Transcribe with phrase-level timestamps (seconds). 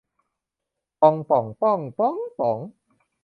[1.01, 2.59] ปอง ป่อง ป้อง บ๊อง ป๋อง